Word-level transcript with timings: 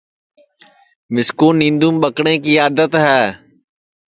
مِسکُو 1.13 1.47
نینٚدُؔوم 1.59 1.95
ٻکٹؔیں 2.01 2.37
کی 2.43 2.53
آدت 2.67 2.91
ہے 3.03 3.21